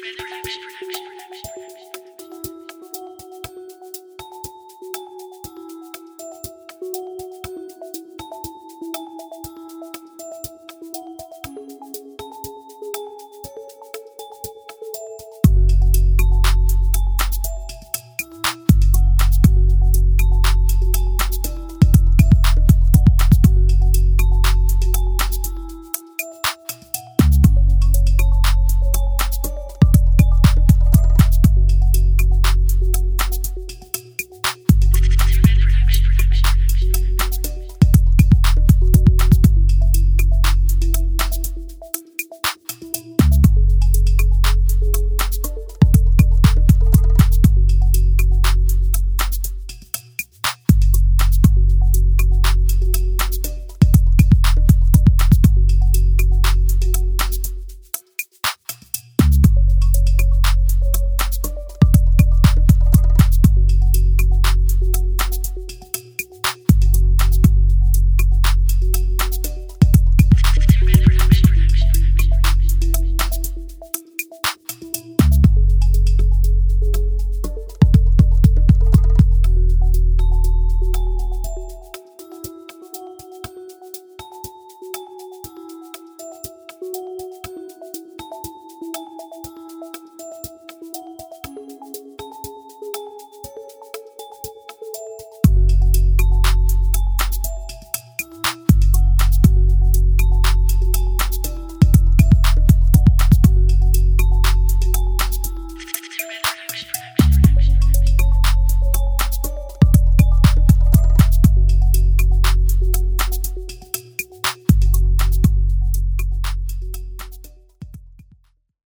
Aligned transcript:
better 0.00 0.31